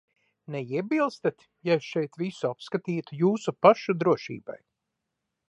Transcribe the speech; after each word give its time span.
Neiebilstat, 0.53 1.43
ja 1.69 1.75
es 1.81 1.89
šeit 1.89 2.17
visu 2.23 2.49
apskatītu 2.51 3.21
jūsu 3.21 3.55
pašu 3.67 3.97
drošībai? 4.03 4.59